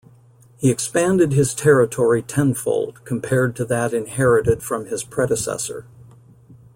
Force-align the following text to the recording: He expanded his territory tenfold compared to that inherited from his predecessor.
He 0.57 0.71
expanded 0.71 1.31
his 1.31 1.53
territory 1.53 2.23
tenfold 2.23 3.05
compared 3.05 3.55
to 3.57 3.65
that 3.65 3.93
inherited 3.93 4.63
from 4.63 4.87
his 4.87 5.03
predecessor. 5.03 5.85